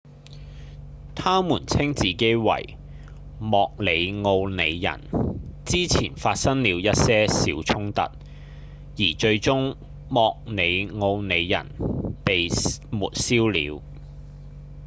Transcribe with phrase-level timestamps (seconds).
[1.13, 2.75] 它們稱自己為
[3.39, 4.99] 莫里奧里人
[5.63, 9.75] 之前發生了一些小衝突而最終
[10.09, 11.67] 莫里奧里人
[12.25, 12.47] 被
[12.89, 13.79] 抹消了